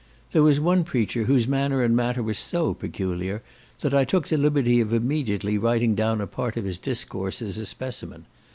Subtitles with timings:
[0.31, 3.43] There was one preacher whose manner and matter were so peculiar,
[3.81, 7.59] that I took the liberty of immediately writing down a part of his discourse as
[7.59, 8.25] a specimen.